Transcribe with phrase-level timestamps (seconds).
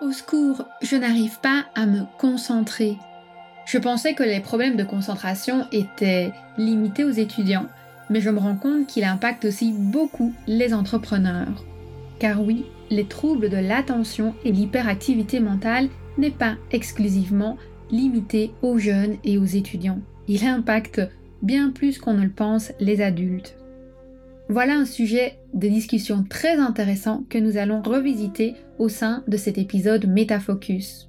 [0.00, 2.96] Au secours, je n'arrive pas à me concentrer.
[3.66, 7.66] Je pensais que les problèmes de concentration étaient limités aux étudiants,
[8.08, 11.66] mais je me rends compte qu'il impacte aussi beaucoup les entrepreneurs.
[12.18, 17.58] Car oui, les troubles de l'attention et l'hyperactivité mentale n'est pas exclusivement
[17.90, 20.00] limité aux jeunes et aux étudiants.
[20.28, 21.02] Il impacte
[21.42, 23.54] bien plus qu'on ne le pense les adultes.
[24.52, 29.58] Voilà un sujet de discussion très intéressant que nous allons revisiter au sein de cet
[29.58, 31.08] épisode Métafocus.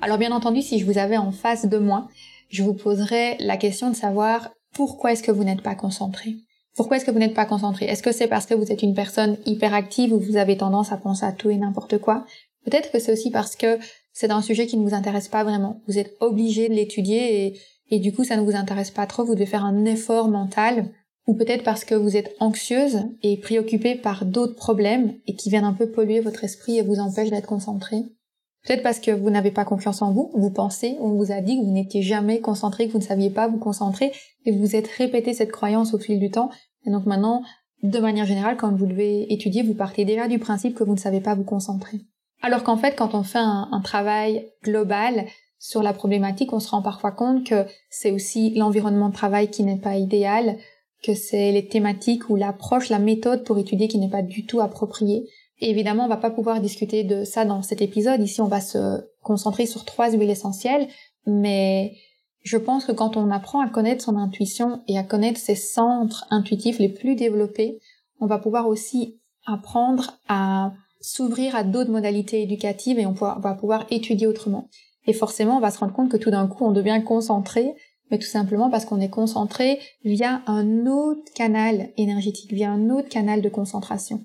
[0.00, 2.08] Alors bien entendu, si je vous avais en face de moi,
[2.48, 6.34] je vous poserais la question de savoir pourquoi est-ce que vous n'êtes pas concentré?
[6.74, 7.86] Pourquoi est-ce que vous n'êtes pas concentré?
[7.86, 10.96] Est-ce que c'est parce que vous êtes une personne hyperactive ou vous avez tendance à
[10.96, 12.24] penser à tout et n'importe quoi?
[12.64, 13.78] Peut-être que c'est aussi parce que
[14.12, 15.82] c'est un sujet qui ne vous intéresse pas vraiment.
[15.86, 17.54] Vous êtes obligé de l'étudier
[17.90, 20.90] et du coup ça ne vous intéresse pas trop, vous devez faire un effort mental,
[21.26, 25.64] ou peut-être parce que vous êtes anxieuse et préoccupée par d'autres problèmes et qui viennent
[25.64, 28.04] un peu polluer votre esprit et vous empêchent d'être concentré.
[28.66, 31.56] Peut-être parce que vous n'avez pas confiance en vous, vous pensez, on vous a dit
[31.56, 34.12] que vous n'étiez jamais concentré, que vous ne saviez pas vous concentrer,
[34.44, 36.50] et vous êtes répété cette croyance au fil du temps.
[36.84, 37.42] Et donc maintenant,
[37.82, 40.98] de manière générale, quand vous devez étudier, vous partez déjà du principe que vous ne
[40.98, 42.00] savez pas vous concentrer.
[42.42, 45.26] Alors qu'en fait, quand on fait un, travail global,
[45.58, 49.62] sur la problématique, on se rend parfois compte que c'est aussi l'environnement de travail qui
[49.62, 50.56] n'est pas idéal,
[51.02, 54.60] que c'est les thématiques ou l'approche, la méthode pour étudier qui n'est pas du tout
[54.60, 55.28] appropriée.
[55.60, 58.22] Et évidemment, on va pas pouvoir discuter de ça dans cet épisode.
[58.22, 60.88] Ici, on va se concentrer sur trois huiles essentielles,
[61.26, 61.92] mais
[62.42, 66.26] je pense que quand on apprend à connaître son intuition et à connaître ses centres
[66.30, 67.80] intuitifs les plus développés,
[68.18, 73.86] on va pouvoir aussi apprendre à s'ouvrir à d'autres modalités éducatives et on va pouvoir
[73.90, 74.68] étudier autrement.
[75.06, 77.74] Et forcément, on va se rendre compte que tout d'un coup, on devient concentré,
[78.10, 83.08] mais tout simplement parce qu'on est concentré via un autre canal énergétique, via un autre
[83.08, 84.24] canal de concentration.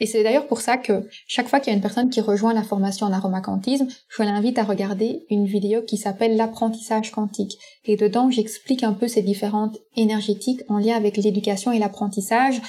[0.00, 2.54] Et c'est d'ailleurs pour ça que chaque fois qu'il y a une personne qui rejoint
[2.54, 7.58] la formation en aromacantisme, je l'invite à regarder une vidéo qui s'appelle l'apprentissage quantique.
[7.84, 12.62] Et dedans, j'explique un peu ces différentes énergétiques en lien avec l'éducation et l'apprentissage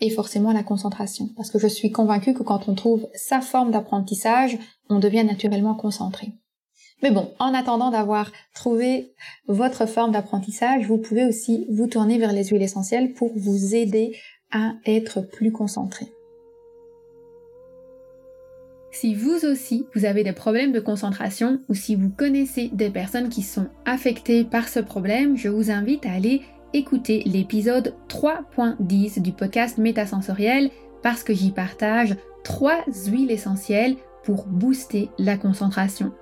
[0.00, 1.28] et forcément la concentration.
[1.36, 5.74] Parce que je suis convaincue que quand on trouve sa forme d'apprentissage, on devient naturellement
[5.74, 6.32] concentré.
[7.02, 9.12] Mais bon, en attendant d'avoir trouvé
[9.46, 14.16] votre forme d'apprentissage, vous pouvez aussi vous tourner vers les huiles essentielles pour vous aider
[14.50, 16.06] à être plus concentré.
[18.90, 23.28] Si vous aussi, vous avez des problèmes de concentration ou si vous connaissez des personnes
[23.28, 26.42] qui sont affectées par ce problème, je vous invite à aller
[26.74, 30.70] écouter l'épisode 3.10 du podcast Métasensoriel
[31.02, 36.12] parce que j'y partage trois huiles essentielles pour booster la concentration.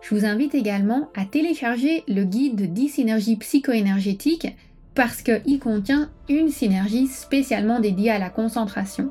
[0.00, 4.56] Je vous invite également à télécharger le guide de 10 synergies psycho-énergétiques
[4.94, 9.10] parce qu'il contient une synergie spécialement dédiée à la concentration.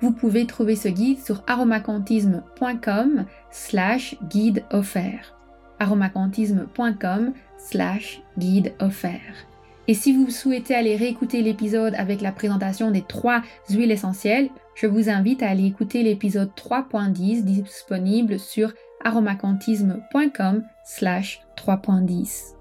[0.00, 5.34] Vous pouvez trouver ce guide sur aromacantisme.com slash guide offert.
[5.78, 9.48] aromacantisme.com slash guide offert.
[9.88, 14.86] Et si vous souhaitez aller réécouter l'épisode avec la présentation des trois huiles essentielles, je
[14.86, 22.57] vous invite à aller écouter l'épisode 3.10 disponible sur aromacantisme.com slash 3.10.